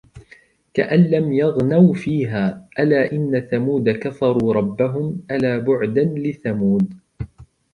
[0.73, 6.93] كأن لم يغنوا فيها ألا إن ثمود كفروا ربهم ألا بعدا لثمود